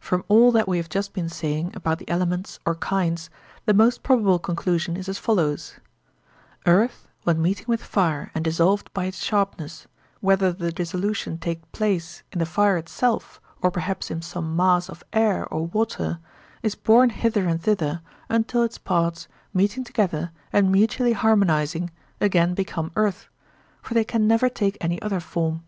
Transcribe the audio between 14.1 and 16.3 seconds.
in some mass of air or water,